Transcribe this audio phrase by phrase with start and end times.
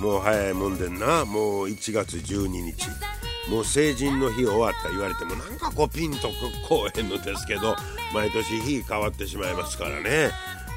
[0.00, 1.24] もう早いもんでんな。
[1.24, 2.88] もう1月12日。
[3.48, 6.28] もう成人の日終わった言われてもなんかこうピンと
[6.68, 7.76] こうへんのですけど
[8.12, 10.30] 毎年日変わってしまいますからね、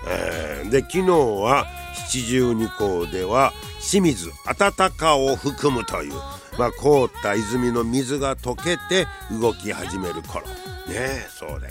[0.10, 1.66] えー、で昨日は
[2.10, 6.14] 七十二校では清水暖かを含むという
[6.58, 10.46] まあ凍った泉の水が溶けて動き始める頃。
[10.88, 11.68] ねそうで、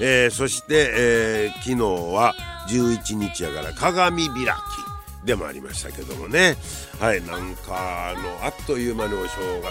[0.00, 2.34] えー、そして、えー、昨日は
[2.68, 4.85] 11日やから鏡開き。
[5.26, 6.56] でもありましたけどもね。
[7.00, 9.70] はいなんかあのあっという間にお正月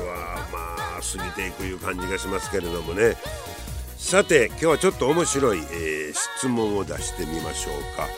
[0.00, 3.14] はまあ過ぎていくいう感じがしますけれどもね。
[3.98, 8.08] さて今日はちょっと面白い、えー、質問を出してみましょうか。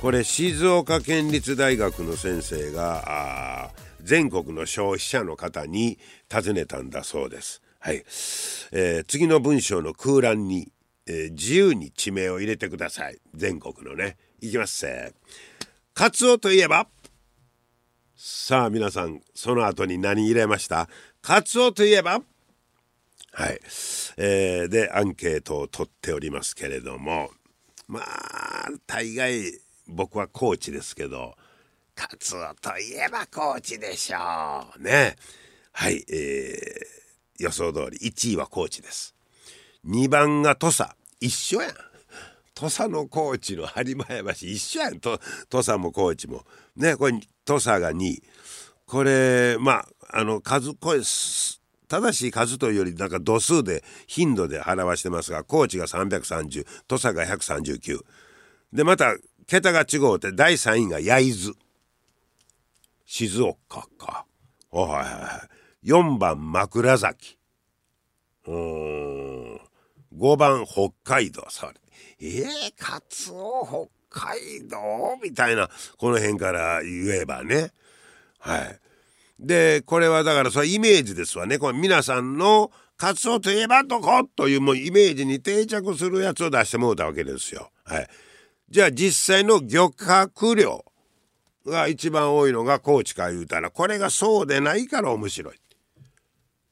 [0.00, 7.62] これ静岡県立大学の先生が全国の消費者の方に尋ねたんだそうです。
[7.80, 10.70] はい、えー、次の文章の空欄に
[11.10, 13.18] えー、自由に地名を入れてください。
[13.34, 14.18] 全国のね。
[14.40, 15.12] いきますせ
[15.98, 16.86] カツオといえば。
[18.14, 20.88] さあ皆さんその後に何入れました？
[21.20, 22.20] カツオといえば。
[23.32, 23.60] はい、
[24.16, 27.30] えー、でアンケートを取っておりますけれども。
[27.88, 29.42] まあ大概
[29.88, 31.34] 僕は高知ですけど。
[31.96, 34.80] カツオといえば高知でしょう。
[34.80, 35.16] ね。
[35.72, 39.16] はいえー、予想通り1位は高知です。
[39.84, 40.92] 2番が土佐。
[41.18, 41.87] 一緒やん。
[42.58, 44.98] 土佐の高知の播磨屋橋一緒やん。
[44.98, 46.44] 土佐も高知も。
[46.74, 47.12] ねこれ
[47.44, 48.22] 土佐が2位。
[48.84, 51.00] これまああの数これ
[51.86, 58.00] 正しい数というよりなんか度数で頻度で表してますが高知が330土佐が139
[58.72, 59.14] でまた
[59.46, 61.54] 桁が違うって第3位が焼津。
[63.06, 64.26] 静岡か。
[64.72, 65.48] はいはいは
[65.84, 65.86] い。
[65.86, 67.38] 4番枕崎。
[68.48, 69.60] うん。
[70.18, 71.74] 5番北海道それ。
[72.20, 72.46] えー、
[72.78, 74.78] カツオ北海道？
[75.22, 77.72] みたいなこの辺から言えばね。
[78.38, 78.78] はい。
[79.38, 81.58] でこれはだからそれイメージですわね。
[81.58, 87.70] これ皆さんのカツオといえばどこというもうイメージに定着するやつを出してもうたわけですよ。
[87.84, 88.08] はい、
[88.68, 90.84] じゃあ実際の漁獲量
[91.64, 95.54] が一番多いのが高知か言うたらこれがそうでないから面白い。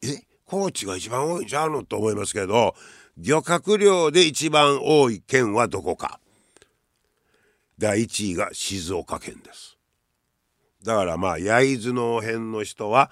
[0.03, 0.23] え？
[0.45, 1.85] 高知が一番多いんちゃうの？
[1.85, 2.75] と思いますけど
[3.19, 6.21] 漁獲量で一番多い県はどこか。
[7.79, 9.79] 第1位が静岡県です。
[10.85, 13.11] だからまあ焼津の辺の人は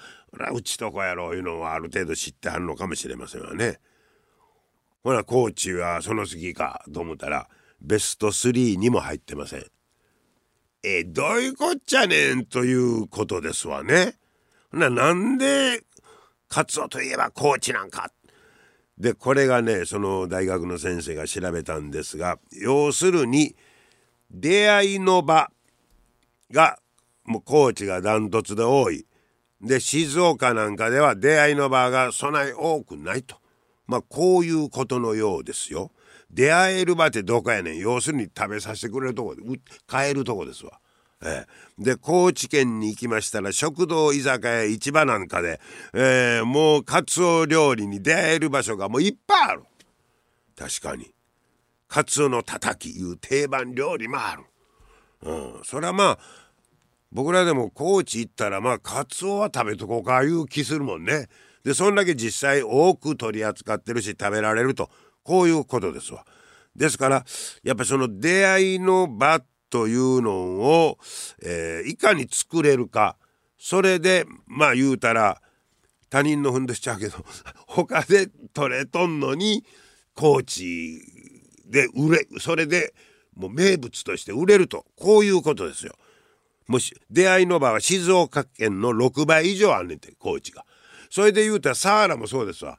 [0.53, 3.81] うちとこやろういうのはある程度知ってはるのかもしれませんわね。
[5.03, 7.49] ほら高知はその次かと思ったら
[7.81, 9.65] ベスト3にも入ってません。
[10.83, 14.17] えどういうこっちゃねんということですわね。
[14.71, 15.83] ななんで
[16.49, 18.11] カツオといえば高知なんか。
[18.99, 23.57] でこれがねその大学の先生が調べたんですが要するに
[24.31, 25.51] 出会いの場
[26.51, 26.79] が
[27.25, 29.07] もう高知がダントツで多い
[29.61, 33.37] で静岡なんかでは出会いの場がそない多くないと
[33.87, 35.91] まあこういうことのようですよ。
[36.31, 39.43] 出会える場ってどこやねん要するに食べさせてくれるとこで
[39.87, 40.81] 買えるとこですわ。
[41.25, 45.61] えー、で高知県に行きましたら食堂居酒屋市場なんかで、
[45.95, 49.63] えー、もうカツオ料理に出会える場所がもういっぱいある。
[50.57, 51.15] 確かに。
[51.89, 54.45] カツオのたたきいう定番料理もある、
[55.23, 56.19] うん、それはまあ
[57.13, 61.29] 僕らでも高知行ったらまあカツオは食べとこうかいう気するもんね。
[61.65, 64.91] でそんだけ実際多く取り扱ってるし食べられると
[65.23, 66.27] こういうことですわ。
[66.75, 67.25] ですから
[67.63, 70.99] やっぱその出会いの場っというのを、
[71.43, 73.17] えー、いかに作れるか
[73.59, 75.43] それでまあ言うたら
[76.11, 77.17] 他人のふんどしちゃうけど
[77.67, 79.65] 他で取れとんのに
[80.15, 81.01] 高知
[81.67, 82.95] で売れそれで
[83.35, 85.97] もう名物として売れるとこういうことですよ。
[86.69, 90.65] もし出会いの場は静岡県の6倍以上あんねんて高知が。
[91.11, 92.79] それで言うたら佐原もそうですわ。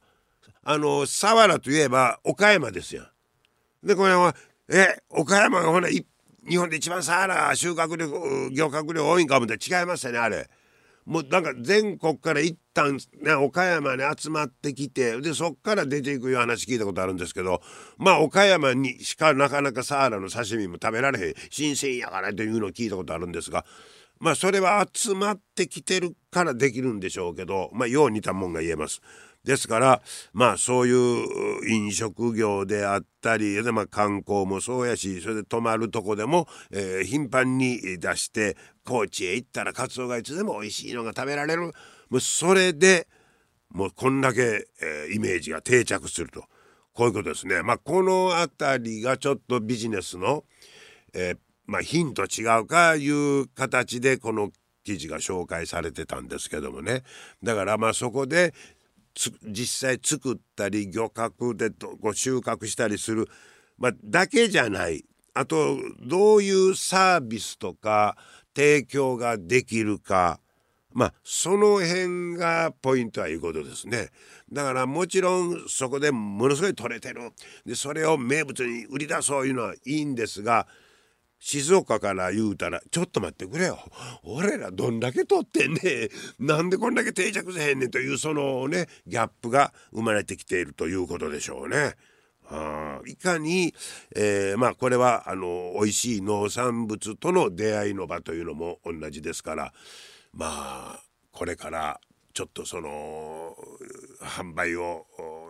[0.64, 3.06] あの佐原といえば岡山ですよ。
[3.84, 4.34] でこれは
[4.70, 6.08] え岡山がほな一
[6.48, 10.50] 日本で一番サハラ収穫量漁獲量多いんかもって違いましたねあれ。
[11.06, 17.62] もうなんか全国から一旦ね岡山に集まってきてでそっから出ていくいう話聞いたことあるんですけど
[17.98, 23.66] まあ岡山にしかなかなかサハラの刺身も食べられへん新鮮やからというのを聞いたことあるんですが
[24.20, 29.02] まあそれは集まってきてるからできるんでしょうけどまあよう似たもんが言えます。
[29.46, 30.02] ですから
[30.34, 41.74] まあそういう飲食業であったりで、まあ、観光もそうやしそれで泊まるとこでも、えー、頻繁に出して高知へ行ったらカツオがいつでも美味しいのが食べられる。
[42.10, 43.08] もうそれで
[43.70, 46.44] もうこんだけ、えー、イメージが定着すると。
[46.94, 47.62] こういうことですね。
[47.62, 50.46] まあ、この辺りがちょっとビジネスの、
[51.14, 54.50] えー、まあ、ヒント違うかいう形でこの
[54.86, 57.04] 記事が紹介されてたんですけどもね。
[57.44, 58.54] だからまあそこで
[59.44, 61.70] 実際作ったり漁獲で
[62.00, 63.28] ご収穫したりする、
[63.78, 65.06] まあ、だけじゃない。
[65.34, 68.16] あとどういうサービスとか
[68.56, 70.40] 提供ができるか。
[70.94, 74.12] まあその辺がポイントはいうことですね。
[74.52, 77.32] だからもちろんそこでものすごい取れてる。
[77.66, 80.68] でそれを名物に売り出そういうのはいいんですが
[81.46, 83.78] 静岡から言うたら「ちょっと待ってくれよ
[84.24, 86.10] 俺らどんだけ取ってんね
[86.40, 91.94] なんでこんだけ定着せへんねん」というそのねギャップが生まれてきているということでしょうね。
[92.48, 93.76] あいかに、
[94.16, 99.74] えー、まあこれはあの美味しい農産物との出会いの場というのも同じですから
[100.34, 102.02] まあこれから
[102.34, 103.56] ちょっとその
[104.20, 105.06] 販売を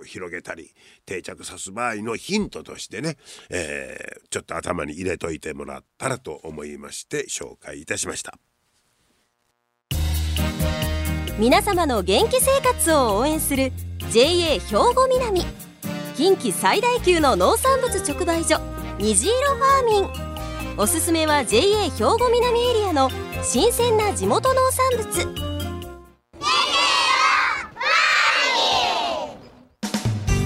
[0.06, 0.74] 広げたり
[1.06, 3.18] 定着さす場合のヒントとしてね、
[3.50, 8.38] えー、ちょっと頭に入れといてもらったらと思いまして紹介いたしました。
[11.38, 13.74] 皆様の元気生活を応援する
[14.10, 15.42] JA 兵庫南。
[16.16, 18.58] 近畿最大級の農産物直売所
[19.00, 20.78] 虹色ファーミン。
[20.78, 23.10] おすすめは JA 兵庫南エリアの
[23.44, 25.55] 新鮮な地元農産物。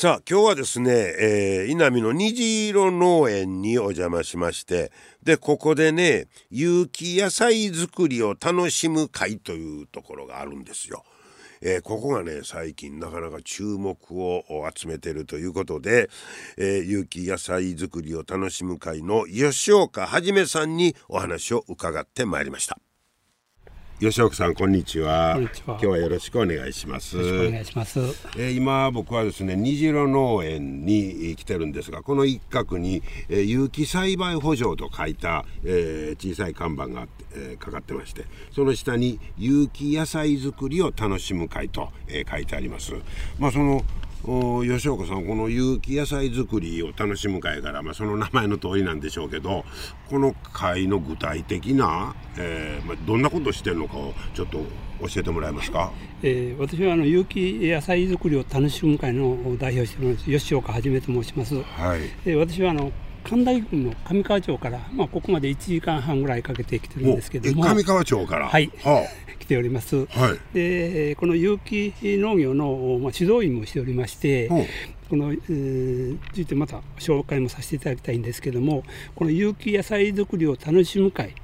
[0.00, 4.92] さあ今日はですね、えー、稲見の虹色農園にお邪魔しまして
[5.24, 11.02] でここでね有機野菜作りを楽しむ会というところがあるんですよ。
[11.62, 16.08] えー、ここがね最近なかなか注目を集めてるということで、
[16.56, 22.78] えー、有機野菜作りを楽しむ会の吉岡はじめさんにお話を伺ってまいりました。
[24.00, 25.36] 吉岡さんこんにちは。
[25.66, 27.18] 今日はよろしくお願いします。
[27.18, 27.98] お願いします、
[28.36, 42.94] えー、今僕はですね虹色農園に来てるんですがこの一角に、えー、有機栽培補助と書いた、えー、小さい看板が、えー、かかってましてその下に有機野菜作りを楽しむ会と、えー、書いてあります。
[43.40, 43.82] まあその
[44.22, 49.64] 吉岡さんこの有機野菜作りを楽しむ会から、まあ、その名前の通りなんでしょうけど
[50.10, 54.58] この会の具体的な、えーまあ、どんなことをしてるのかをちょっと
[55.00, 55.92] 教えてもらえますか、
[56.22, 62.00] えー、私はあの有機野菜作りを楽しむ会の代表しています吉岡はじめと申します、はい。
[62.26, 62.92] えー、私はあの
[63.24, 67.62] 神田郡の上川町から、まあ、ここまで1時間半ぐらいかけてきてるんですけども。
[67.62, 68.48] 上川町から？
[68.48, 74.48] はい、はあております、はい、でこの有機農業の、まあ、指導員もしておりまして、
[75.08, 78.84] この、えー、ついてまた紹介もさせていただきたいんですけども
[79.16, 81.34] この有機野菜作りを楽しむ会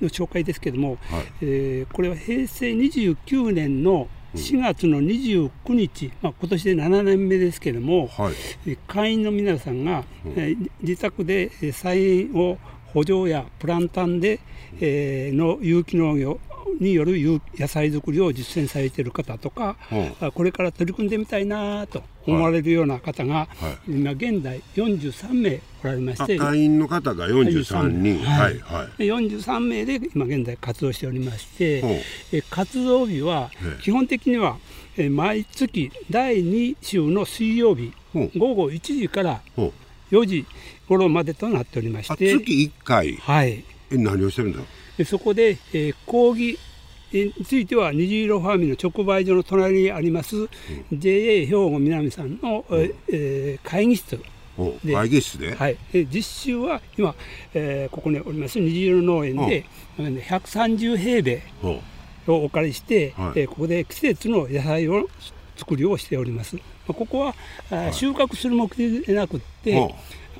[0.00, 8.30] の紹介ですけども、はい、えー、これは平成29年の4月の29日、まあ、今年で7年目ですけれども、は
[8.66, 12.58] い、会員の皆さんが、うん、えー、自宅で菜園を
[12.92, 14.40] 補助やプランタンで、
[14.80, 16.40] えー、の有機農業
[16.80, 17.14] による
[17.56, 19.76] 野菜作りを実践されている方とか、
[20.20, 23.48] うん、これから取り組んでみたいなと思われるような方が、は
[23.88, 34.58] い、今現在43名おられまして会員の方が43人、はい、はい、43名で今現在活動しておりまして、え活動日は基本的には
[34.96, 37.92] え毎月第2週の水曜日
[38.36, 39.40] 午後1時から
[40.10, 40.46] 4時
[40.88, 42.38] 頃までとなっておりまして。
[42.38, 43.16] 月1回？
[43.16, 43.64] はい。
[43.90, 44.60] え何をしてるんだ
[45.04, 46.58] そこで、えー、講義
[47.12, 50.48] については虹色ファーミンの直売所の隣にあります、うん、
[50.92, 54.38] JA 兵庫南さんの、うん、えー、会議室で。
[54.92, 55.76] 会議室で、はい、
[56.12, 57.14] 実習は今、
[57.54, 59.64] えー、ここにおります虹色農園で、
[59.98, 61.42] うん、130平米
[62.26, 65.08] をお借りして、はい、えー、ここで季節の野菜を
[65.56, 66.56] 作りをしております。
[66.86, 67.34] ここは、
[67.70, 69.94] はい、収穫する目的でなくて、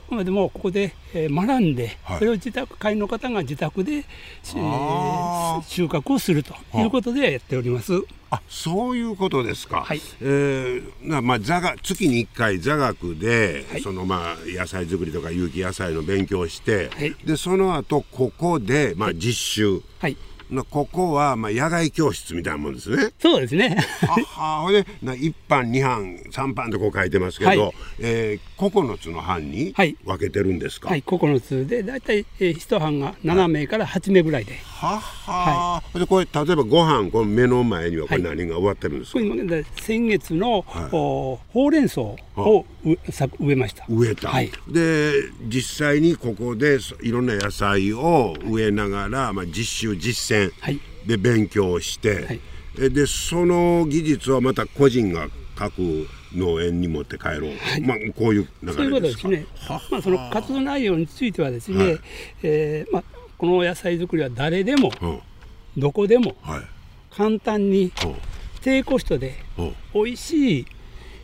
[0.08, 6.82] くまでもここで、えー、学んで、はい、それを自宅会の方が自宅で、えー、収穫をするとい。
[6.84, 7.92] うことでやっております。
[8.30, 10.00] あそういうことですか、はい。
[10.20, 20.16] えーまあ、座が月に1回座学で、はい、そのまあ野菜作りとか有機野菜の勉強して、はい、でその後ここで、まあ、実習、はい、
[20.71, 23.11] ここはまあ野外教室みたいなもんですね。
[23.19, 23.76] そうですね。
[24.37, 29.75] ははでな1班2班3班とこう書いてますけど、はい、えー、9つの班に
[30.05, 30.88] 分けてるんですか？
[30.88, 34.55] はい、はい、9つで大体、えー、1班が7名から8名ぐらいで。
[34.55, 35.82] はは、は。
[35.94, 39.18] い、でこれ例えばご飯この目の前にはこれ何が終わってるんですか？
[39.18, 42.18] はい、先月の、はい、おほうれん草を
[42.85, 43.85] 植えました。
[43.88, 44.28] 植えた。
[44.28, 45.12] はい、で
[45.49, 52.40] 実際にここでいろんな野菜を植えながら、まあ実習実践で勉強して、
[52.78, 58.75] はい、でその技術はまた個人が各農園に持って帰ろう、はい、まあ、こういう流れですか？
[58.75, 62.00] そういうことですね、まあ、その活動内容についてはですね、はい、
[62.44, 63.04] えー、まあ、
[63.38, 64.90] この野菜作りは誰でも、
[65.76, 66.35] どこでも、
[67.11, 67.92] 簡単に
[68.61, 69.37] 低コストで
[69.95, 70.66] 美味しい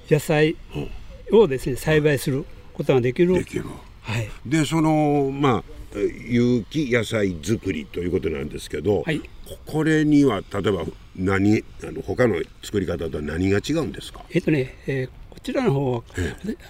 [0.09, 0.57] 野菜
[1.33, 3.35] をですね栽培することができる。
[3.35, 3.65] できる。
[4.03, 9.21] はい、でそのまあ有機野菜作りということなんですけど、はい、
[9.67, 10.85] これには例えば
[11.17, 14.23] 何あの他の作り方とは何が違うんですか？
[14.31, 16.03] えっとね、えー、こちらの方は、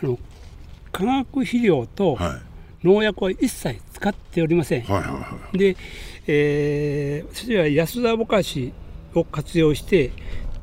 [0.00, 0.18] あの
[0.92, 2.16] 化学肥料と
[2.82, 4.82] 農薬は一切使っておりません。
[4.82, 5.76] はいはいはい、で、
[6.26, 8.74] えー、それは安田ぼかし
[9.14, 10.12] を活用して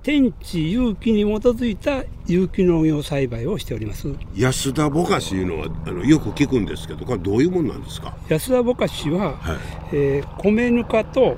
[0.03, 4.13] 天地有機に基づいた有機農業栽培をしております。
[4.35, 8.15] 安田ぼかしいうのはあのよく聞くんですけどこれどういうものなんですか？
[8.29, 9.57] 安田ぼかしは、はい、
[9.93, 11.35] えー、米ぬかと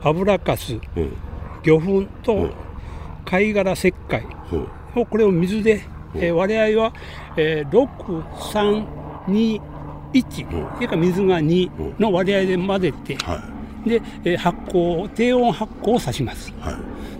[0.00, 1.12] 油かす、うん、
[1.62, 2.48] 魚粉と
[3.26, 4.24] 貝殻石灰
[4.94, 5.82] をこれを水で、
[6.14, 6.94] えー、割合は、
[7.36, 7.70] えー、
[10.12, 13.42] 6321、それから水が2の割合で混ぜて、は
[13.86, 16.74] い、で、えー、発酵低温発酵をさします、はい、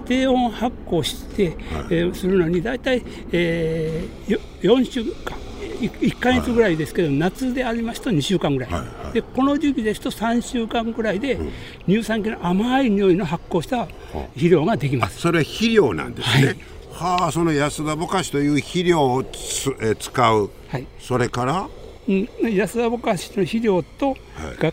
[0.06, 3.02] 低温発酵して、はい、えー、するのに大体、
[3.32, 5.36] えー、4週間
[5.76, 11.38] 1か月ぐらいですけど、はい、夏でありますと2週間ぐらい、でこの時期ですと3週間ぐらいで、
[11.86, 16.56] 乳酸菌の甘い匂いの発酵した肥料ができます、それは肥料なんですね、はい、
[16.92, 21.68] はあその安田ぼかしという肥料をつ、え使う、はい、それからうん、
[22.08, 24.16] 安田ぼかしの肥料と、はい、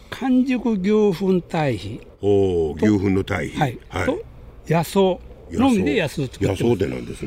[0.10, 2.02] 完熟牛糞堆肥。
[2.22, 3.80] お牛糞の堆肥、はい。
[3.90, 4.24] はい、と
[4.68, 5.00] 野草。
[5.52, 7.26] のみで野草を作って野草って何です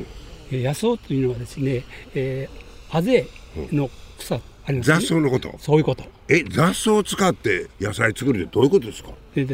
[0.51, 1.85] 野草というのはですね、
[2.15, 3.27] えー、あぜ
[3.71, 4.41] の草あ
[4.73, 5.55] ります、ね、雑草のこと？
[5.59, 6.03] そういうこと。
[6.29, 9.11] え雑草を使って野菜作るってどういうことですか？
[9.35, 9.45] で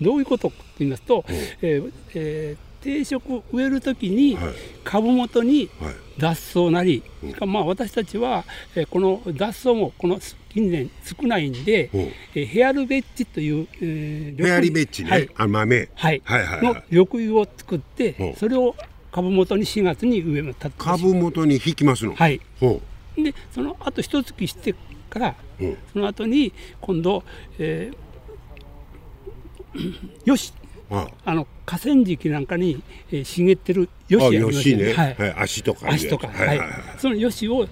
[0.00, 4.38] どういうことと言いますと、うん、えーえー定食植えるときに
[4.84, 5.70] 株元に
[6.18, 7.02] 雑草なり、
[7.38, 8.44] はい、まあ私たちは
[8.90, 10.18] この雑草もこの
[10.48, 11.90] 近年少ないんで、
[12.34, 18.74] えヘアルベッジという、えー、ヘアリベッジね、はい、あ豆、はい、はいはいの緑油を作ってそれを
[19.12, 22.14] 株元に4月に植えます株元に引きますの。
[22.14, 22.40] はい。
[23.16, 24.74] でその後一月して
[25.10, 25.34] から、
[25.92, 27.24] その後に今度、
[27.58, 30.52] えー、よし
[30.90, 35.14] あの河川敷なんかに、えー、茂ってるよしありね、はい。
[35.14, 36.68] はい、足とか足とか、はいはいはい、
[36.98, 37.66] そのよしを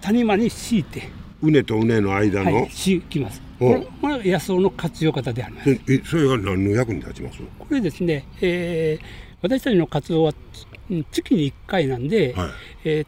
[0.00, 1.08] 谷間に敷いて。
[1.42, 3.42] うねとうねの間の、はい、敷きます。
[3.58, 5.70] これこれ野草の活用方であります。
[5.70, 7.40] えそれが何の役に立ちます？
[7.58, 9.04] これですね、えー、
[9.40, 10.34] 私たちの活動は
[11.10, 12.50] 月に1回なんで、はい、
[12.84, 13.06] えー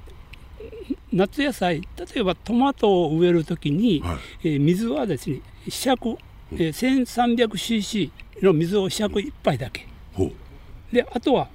[1.13, 6.17] 夏野菜例えばトマトを植えるときに、はい、えー、水はですね試着、
[6.57, 8.11] えー、1300cc
[8.43, 9.87] の水を100一杯だけ。
[10.93, 11.49] であとは、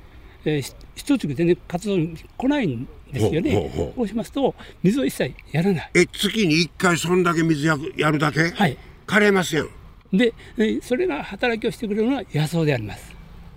[0.46, 3.94] えー、一月全然活動に来ないんですよね。
[3.96, 4.53] そうしますと
[4.84, 5.91] 水を一切やらない。
[5.94, 8.50] え月に1回そんだけ水ややるだけ？
[8.50, 8.77] はい。
[9.08, 9.70] 枯れますやん。
[10.12, 10.34] で
[10.82, 13.13] それが働きをしてくれるのは野草であります。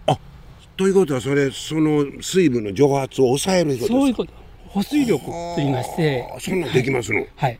[0.06, 0.18] あ
[0.76, 4.32] ということはそれその水分の蒸発を抑えるそういうこと。
[4.68, 6.26] 保水力と言いまして。
[6.38, 7.18] そんなんできますの。
[7.18, 7.58] はい、はい、へ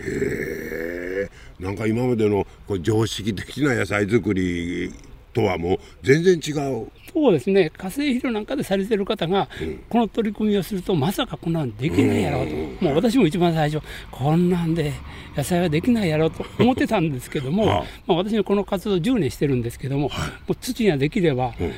[0.00, 1.30] え
[1.62, 4.92] なんか今までのこう常識的な野菜作り
[5.32, 6.50] とはもう全然違
[6.82, 6.88] う。
[7.12, 7.70] そうですね。
[7.70, 14.92] 化成肥料なんかでされてる方が、うん、この取り組みをするとまさかこんなんできないやろうと、うもう私も一番最初こんなんで
[15.36, 17.72] 野菜はできないやろうと思ってたんですけども、ま
[18.08, 21.72] あ、私もこの活動10年してるんですけどもはい、もう土ができれば、うん。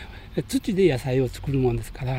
[0.48, 2.16] 土で野菜を作るもんですから、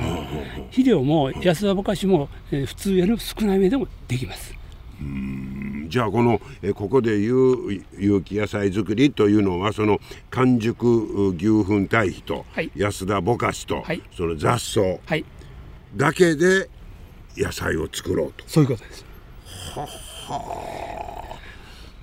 [0.70, 4.65] 肥料も安田ぼかしも、えー、普通よりも少なめでもできます。
[5.02, 5.88] うん。
[5.90, 10.00] じゃあこのえここでいう有機野菜作りというのはその
[10.30, 14.82] 完熟牛糞堆肥と、安田ぼかしと、はい、その雑草
[15.96, 16.70] だけで
[17.38, 18.44] 野菜を作ろうと。
[18.48, 19.06] そういうことです。
[19.76, 21.15] はは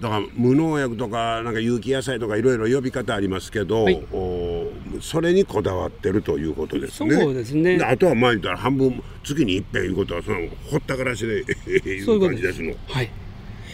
[0.02, 4.66] だから無農薬とかなんか有機野菜とかいろいろ呼び方ありますけど、はい、お
[5.00, 7.14] それにこだわってるということですね。
[7.14, 7.78] そうですね。
[7.80, 12.74] あとは前言ったら半分月に一遍いうことはそのほったからしでいう感じですの。
[12.88, 13.10] はい。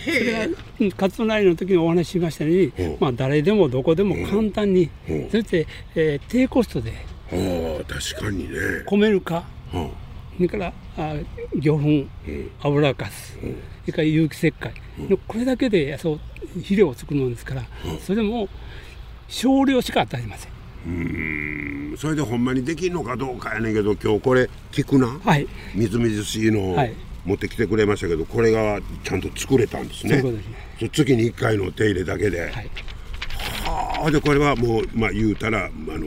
[0.04, 2.54] それが活動内容の時にお話ししましたよう。
[2.54, 4.90] に、まあ、誰でもどこでも簡単に、
[5.30, 6.92] そして、えー、低コストで
[7.30, 8.58] 確かにね。
[8.86, 9.44] 米ぬか、
[10.38, 11.14] それからあ
[11.56, 12.06] 魚粉、
[12.62, 13.46] 油かす、そ
[13.88, 14.72] れから有機石灰、
[15.26, 16.20] これだけでそう
[16.54, 17.64] 肥料を作るものですから、
[18.00, 18.48] それも
[19.26, 20.52] 少量しか与えません。
[20.86, 21.96] うん。
[21.98, 26.76] それでほんまにできるのかどうかやねんけど今日これ菊な、はい、みずみずしいのを
[27.24, 30.20] 持ってきてくれましたけど、これがちゃんと作れたんですね。
[30.20, 30.88] そうですね。
[30.88, 32.42] 月に1回の手入れだけで。
[32.42, 32.50] はい、
[33.64, 36.06] はあでこれはもう、まあ、言うたらあの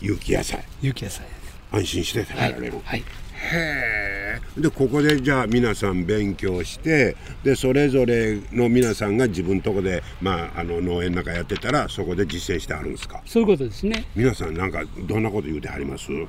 [0.00, 0.64] 有機野菜。
[0.82, 1.24] 有機野菜
[1.70, 3.00] 安心して食べられる、はい、はい。
[3.00, 3.04] へ
[4.56, 13.22] えでここでじゃあ皆さん勉強してでそれぞれの皆さんが自分のとこで、まあ、あの農園の中やってたらそこで実践してあるんですか？
[13.24, 14.04] そういうことですね。
[14.14, 16.10] 皆さんなんかどんなこと言うてはります？
[16.10, 16.26] ま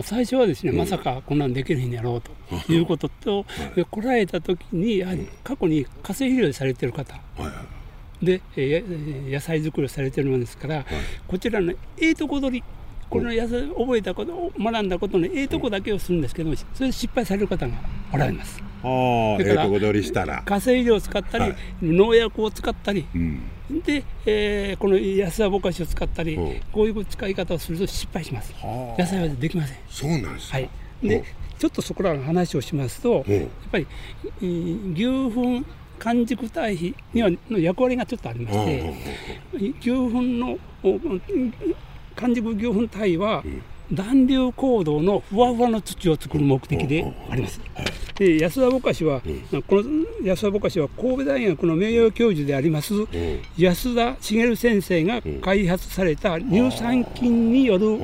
[0.00, 3.44] あ、最初はですね、うん、まさかこんなんできるんやろうということと、は
[3.76, 8.82] い、来られた時にやはり過去に化成肥料でされてる方、はいで、え
[9.28, 10.84] 野菜作りをされてるものですから、はい、
[11.26, 12.64] こちらのええとこ取り
[13.10, 17.74] このやつ覚えたこと学んだことのええとこだけをするんですけどそれで失敗される方が
[18.12, 18.62] おられます。
[18.84, 20.42] あだから、えしたら。
[20.42, 23.42] 化成肥料を使ったり、はい、農薬を使ったり、うん、
[23.82, 26.40] で、えー、この安田ぼかしを使ったり、う。
[26.40, 28.54] ん、こういう使い方をすると失敗します。
[28.98, 29.78] 野菜はできません。
[29.88, 30.68] そうなんですはい。
[31.02, 31.24] で、
[31.58, 33.86] ちょっとそこらの話をしますと、やっぱり
[34.42, 35.64] 牛糞
[35.98, 38.94] 完熟堆肥にはの役割がちょっとありまして、
[39.80, 40.58] 牛糞の
[42.16, 43.42] 完熟牛糞体は、
[43.92, 47.60] 暖流行動のふわふわの土を作る目的であります。
[48.14, 49.20] で安田ぼかしは、
[49.66, 49.84] この
[50.22, 52.94] 安田ぼかしは神戸大学の名誉教授であります、
[53.58, 57.98] 安田茂先生が開発された乳酸菌による、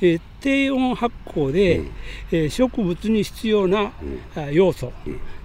[0.00, 1.82] えー、低温発酵で、
[2.30, 3.92] えー、植物に必要な、
[4.52, 4.92] 要素、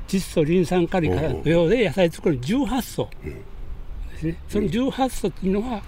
[0.07, 5.81] 窒素リン酸カリからのようで野菜作る18素ですね、その18素というのは、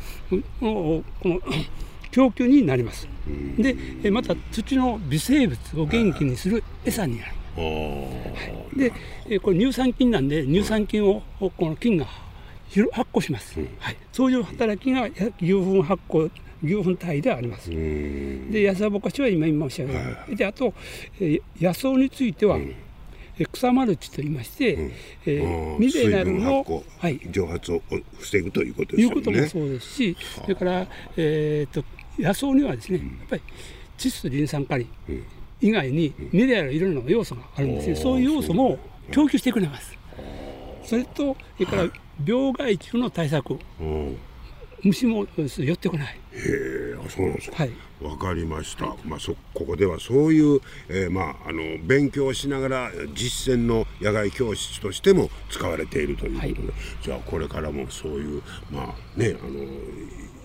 [0.59, 1.39] この
[2.15, 3.09] 供給になります。
[3.57, 7.33] でまた土の微生物を元気にする餌になる。
[9.27, 15.07] でこれ乳酸菌なんで乳酸菌をこの菌が発酵します、はい、そういう働きが
[15.41, 16.29] 牛糞発酵
[16.63, 17.69] 牛糞体であります。
[17.69, 20.73] で野菜ぼかしは今申し上げた、であと、
[21.19, 22.57] え野草については、
[23.51, 24.91] 草マルチと言いまして、うん、
[25.25, 26.65] えー、ミネラルの、
[26.97, 27.81] はい、蒸発を
[28.19, 29.09] 防ぐということですね。
[29.09, 31.83] いうこともそうですし、それから、えーと
[32.17, 33.41] 野草にはですね、やっぱり
[33.97, 34.87] 窒素リン酸カリ
[35.61, 38.77] 以外にミネラルいろんな要素があるんですね、そういう要素も
[39.11, 39.97] 供給してくれます。
[40.83, 41.89] それと、それから
[42.25, 43.57] 病害虫の対策、
[44.83, 46.07] 虫も寄ってこない。
[46.07, 47.57] へえ、そうなんですか。
[47.57, 47.71] はい。
[48.01, 48.95] わかりました。
[49.05, 56.53] まあ、そ、ここではそういう、えー、まあ、あの、勉強しながら実践の野外教室としても使われているということで。
[56.53, 59.65] はい、じゃあ、これからもそういう、まあ、ね、あの。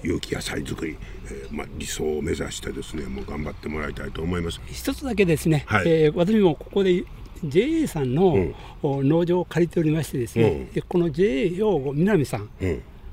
[0.03, 7.05] 有機野菜作り、えーまあ、理想を目指してですねもう頑張ってもらいたいと思います一つだけですね、はい、えー、私もここで
[7.45, 12.49] JA さんの、うん、農場を借りておりましてですね、うん、でこの JA 兵庫南さん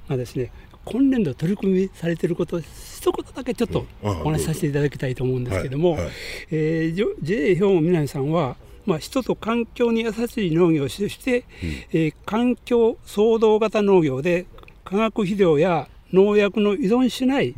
[0.10, 0.52] がですね、
[0.90, 6.02] 今年度取り組みされていることを一言だけちょっとお話しさせていただきたいと思うんですけども、はい。
[6.02, 6.12] はい、
[6.52, 11.46] えー、JA 兵庫南さんはまあ、人と環境に優しい農業をして、うん、
[11.92, 14.46] えー、環境創造型農業で
[14.86, 17.54] 化学肥料や農薬の依存しない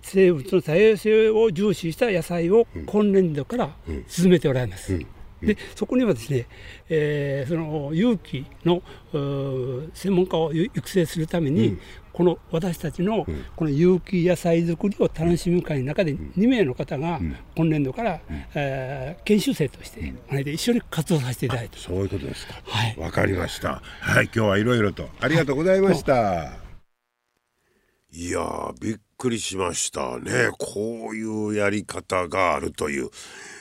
[0.00, 3.70] 生物の多様性を重視した野菜を今年度から
[4.08, 4.98] 進めておられます。
[5.42, 6.46] でそこにはですね、
[6.88, 8.82] えー、その有機の
[9.94, 11.80] 専門家を育成するために、うん、
[12.12, 13.26] この私たちの
[13.56, 17.20] この有機野菜作りを楽しむ会の中で2名の方が
[17.56, 21.78] 今年度から、うん、えー、研修生として、うん、一緒に活動させていただいて。
[21.78, 22.54] そういうことですか。
[22.64, 22.96] はい。
[22.98, 23.82] わかりました。
[24.00, 25.08] はい今日はいろいろと。
[25.20, 26.70] ありがとうございました、はい
[28.12, 30.50] いやー、びっくりしましたね。
[30.58, 33.10] こういうやり方があるという。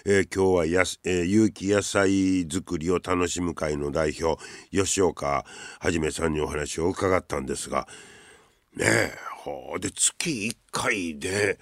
[0.05, 4.41] えー、今日はや、えー、有機野菜作りを楽しむ会の代表、
[4.71, 5.43] 吉岡
[5.81, 7.89] はじめさんにお話を伺ったんですが、
[8.73, 9.11] ねえ、
[9.43, 11.59] ほうで、月1回で、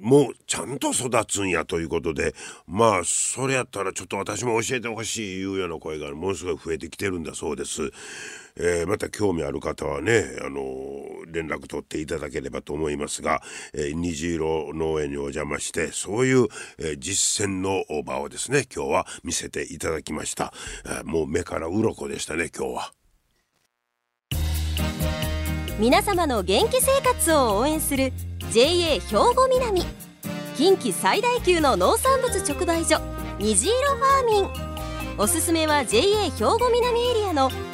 [0.00, 2.34] もうちゃんと育つんやということで
[2.66, 7.90] まあそれやったらちょっと私も教えてほしいいうような声がものすごい増えてきてるんだそうです。
[8.56, 20.52] えー、また興味ある方はね、あのー、連絡取っていただければと思いますが、えー、虹色農園にお邪魔してそういう、え実践の場をですね今日は見せていただきました、
[20.86, 22.92] えもう目から鱗でしたね今日は。
[25.78, 28.12] 皆様の元気生活を応援する
[28.52, 29.82] JA 兵庫南
[30.56, 33.00] 近畿最大級の農産物直売所
[33.38, 34.72] 虹色ファーミン
[35.18, 37.50] おすすめは JA 兵庫南エリアの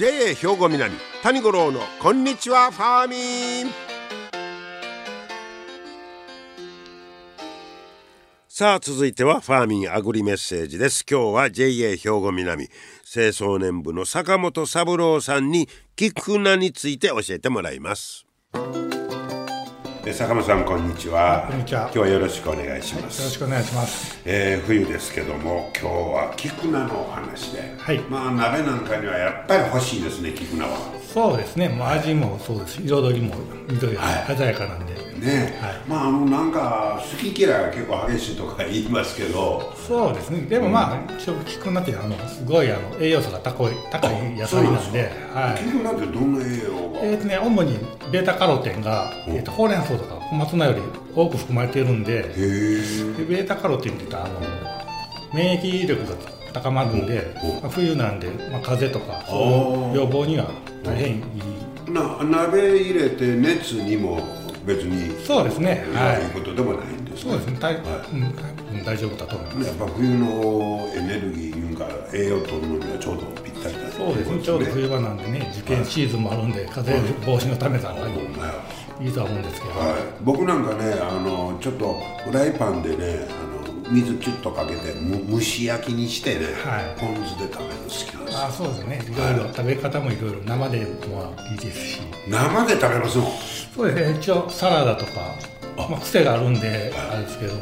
[0.00, 3.72] JA 兵庫南谷五郎のこんにちはファーミン。
[8.48, 11.04] さあ続いてはファーミンアグリメッセージです。
[11.04, 12.68] 今日は JA 兵庫南
[13.04, 18.24] 清掃年部の坂本三郎さんに菊名について教えてもらいます。
[20.02, 21.46] 坂本さんこんにちは。
[21.48, 21.82] こんにちは。
[21.82, 24.18] 今日はよろしくお願いします、よろしくお願いします。
[24.24, 27.98] えー、冬ですけども今日は菊菜のお話で、はい。
[28.08, 31.68] まあ鍋なんかにはやっぱり欲しいですね菊菜はそうですね。
[31.68, 33.34] もう味もそうです彩りも
[33.68, 34.36] 緑がはい。
[34.36, 35.80] 鮮やかなんで、ね、はい。
[35.88, 39.72] まああのなんか好き嫌いが結構激しいとか言いますけど。
[39.76, 40.42] そうですね。
[40.42, 45.10] でもまあ一応菊菜ってあのすごいあの栄養素が高い高い野菜なんで。
[45.34, 45.64] はい。
[45.64, 47.78] 菊菜ってどんな栄養が、えーとね、主に
[48.12, 49.68] ベータカロテンが、えー、とほう。
[49.68, 50.82] れん草とか小松菜より
[51.14, 54.40] 多く含まれているんでへえでベータカロテンって言ったらあの
[55.32, 56.94] 免疫力が高まる。
[56.94, 59.24] んで、おまあ、冬なんで、まあ、風邪とか
[59.94, 60.50] 予防には
[60.84, 61.16] 大変。
[61.16, 64.20] いいな鍋入れて熱にも
[64.64, 65.84] 別にそうですね。
[65.92, 66.22] はい。
[66.22, 67.84] いうことでもないんですそうですね、大はい。
[68.12, 69.68] うんうん大丈夫だと思います。
[69.68, 78.54] やっぱ冬のエネルギーいうか栄養取るのにはちょうどぴったりだそうですね、ちょうど冬場なんでね、受験シーズンもあるんで、風邪防止のためなのにほんまや。
[79.00, 83.59] いいとは思うんですけど、はい、僕なんかねあのちょっとフライパンでねあの
[83.90, 87.00] 水キュッとかけてむ蒸し焼きにしてね、はい。
[87.00, 88.44] ポン酢で食べるの好きなんですよ。
[88.46, 89.54] あそうですね、いろいろ。
[89.54, 90.38] 食べ方もいろいろ。
[90.44, 90.84] 生でも
[91.50, 93.26] いいですし、生で食べますもん
[93.74, 95.12] そうですね、一応サラダとか、
[95.76, 97.58] まあ、癖があるんで、あれですけど、あ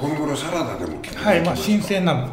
[0.00, 2.28] この頃サラダでも効くはい、まあ、新鮮な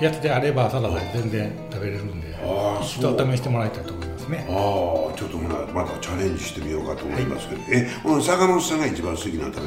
[0.00, 3.16] やつであれば、サラダで全然食べれるんで、あ一そう。
[3.16, 4.46] 度試してもらいたいと思いますね。
[4.48, 9.60] ああちょっとほなまたチャレンジしてみようかと思いますけど、えほな坂本さんが一番好きな食べ方は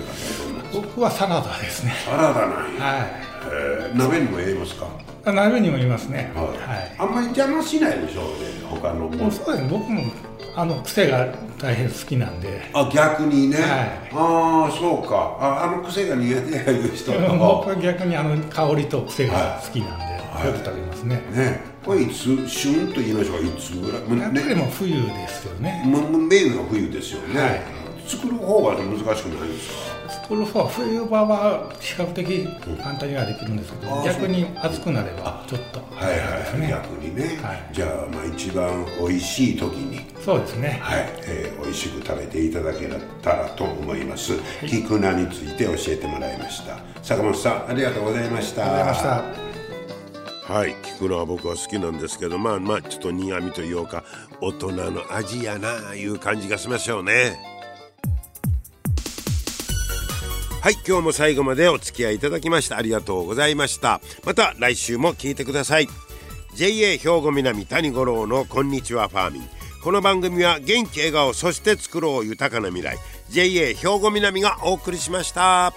[0.43, 1.93] どんなんですか僕はサラダですね。
[2.06, 3.12] サラダなんや、はい。
[3.45, 4.88] えー鍋にもええますか？
[5.26, 6.32] あ鍋にもいますね。
[6.36, 6.95] はい、はい。
[6.97, 8.30] あんまり邪魔しないでしょうね
[8.69, 9.69] 他のもうそうですね。
[9.69, 10.04] 僕も
[10.56, 11.28] あの癖が
[11.60, 12.69] 大変好きなんで。
[12.73, 13.67] あ逆にね、はい。
[14.13, 15.38] ああそうか。
[15.39, 17.12] ああの癖が苦手やいう人。
[17.12, 20.47] と 僕は逆にあの香りと癖が好きなんで、い。
[20.47, 24.02] よく食べますね、ねこれいつ旬と言いましょうかいつぐらい？
[24.19, 24.56] やっぱりね。
[24.56, 27.62] もう冬ですよね、メインが冬ですよね、はい。
[28.08, 29.93] 作る方は難しくないんですか？
[30.24, 32.48] 作る方は冬場は比較的
[32.82, 35.80] 簡単にはできるんですけど、あ逆に暑くなればちょっと。
[35.96, 37.69] はいはいはい、逆にね、はい。
[37.74, 40.02] じゃあまあ一番美味しい時に。
[40.22, 40.80] そうですね。
[40.82, 42.88] はい、えー、美味しく食べていただけ
[43.22, 44.34] たらと思います、
[44.67, 46.78] 菊菜について教えてもらいました。
[47.02, 48.63] 坂本さんありがとうございました。
[48.63, 49.52] ありがとうございました
[50.47, 50.75] はい。
[50.84, 54.03] 菊菜は僕は好きなんですけどまあまあちょっと苦味というか
[54.41, 57.39] 大人の味やなあいう感じがしましょうね。
[60.62, 60.75] はい。
[60.88, 64.01] 今日も最後までお付き合いいただきましてありがとうございました。
[64.25, 65.88] また来週も聞いてください。
[66.56, 69.43] JA 兵庫南谷五郎のこんにちはファーミン。
[69.84, 72.97] この番組は元気笑顔そして作ろう豊かな未来。
[73.29, 75.73] JA 兵庫南がお送りしました。